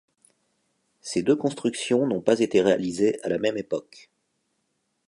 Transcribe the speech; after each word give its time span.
Ces 1.01 1.21
deux 1.21 1.35
constructions 1.35 2.07
n'ont 2.07 2.21
pas 2.21 2.39
été 2.39 2.59
réalisées 2.63 3.19
à 3.21 3.29
la 3.29 3.37
même 3.37 3.55
époque. 3.59 4.09